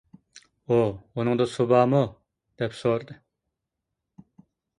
[0.69, 0.77] ئۇ:
[1.19, 1.99] ئۇنىڭدا سۇ بارمۇ؟
[2.63, 3.19] -دەپ سورىدى.